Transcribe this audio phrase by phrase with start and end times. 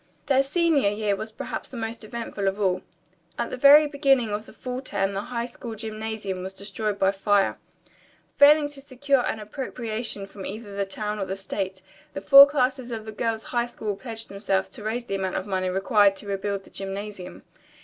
[0.25, 2.81] Their senior year was perhaps the most eventful of all.
[3.37, 7.11] At the very beginning of the fall term the high school gymnasium was destroyed by
[7.11, 7.59] fire.
[8.35, 11.83] Failing to secure an appropriation from either the town or state,
[12.13, 15.45] the four classes of the girls' high school pledged themselves to raise the amount of
[15.45, 17.43] money required to rebuild the gymnasium.